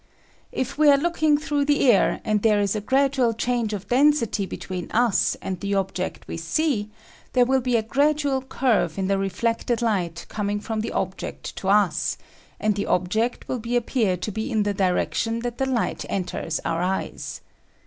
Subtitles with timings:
[0.51, 4.47] If we are looking through the air and there is a gradual change of density
[4.47, 6.89] between us and the object we see,
[7.33, 11.69] there will be a gradual curve in the reflected light coming from the object to
[11.69, 12.17] us,
[12.59, 16.81] and the object will appear to be in the direction that the light enters our
[16.81, 17.41] eyes.